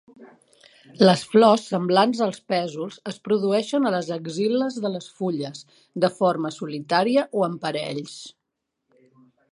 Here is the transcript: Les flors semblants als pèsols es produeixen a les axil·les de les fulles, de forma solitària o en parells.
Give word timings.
Les 1.07 1.25
flors 1.33 1.65
semblants 1.73 2.21
als 2.27 2.39
pèsols 2.53 2.97
es 3.13 3.19
produeixen 3.27 3.85
a 3.89 3.93
les 3.97 4.11
axil·les 4.17 4.79
de 4.87 4.93
les 4.95 5.11
fulles, 5.21 5.63
de 6.07 6.11
forma 6.17 6.55
solitària 6.59 7.27
o 7.43 7.49
en 7.53 7.59
parells. 7.67 8.17